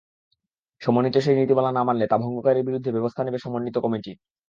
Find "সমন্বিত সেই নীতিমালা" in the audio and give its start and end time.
0.81-1.71